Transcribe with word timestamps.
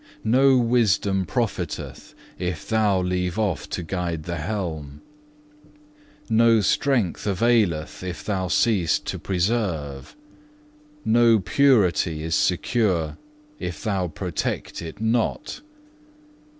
No 0.23 0.57
wisdom 0.57 1.27
profiteth, 1.27 2.15
if 2.39 2.67
Thou 2.67 3.03
leave 3.03 3.37
off 3.37 3.69
to 3.69 3.83
guide 3.83 4.23
the 4.23 4.37
helm. 4.37 5.01
No 6.27 6.61
strength 6.61 7.27
availeth, 7.27 8.01
if 8.01 8.25
Thou 8.25 8.47
cease 8.47 8.97
to 8.97 9.19
preserve. 9.19 10.15
No 11.05 11.39
purity 11.39 12.23
is 12.23 12.33
secure, 12.33 13.19
if 13.59 13.83
Thou 13.83 14.07
protect 14.07 14.81
it 14.81 14.99
not. 14.99 15.61